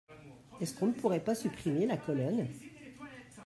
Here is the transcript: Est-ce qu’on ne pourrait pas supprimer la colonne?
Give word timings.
Est-ce 0.59 0.73
qu’on 0.73 0.87
ne 0.87 0.93
pourrait 0.93 1.23
pas 1.23 1.35
supprimer 1.35 1.85
la 1.85 1.95
colonne? 1.95 2.47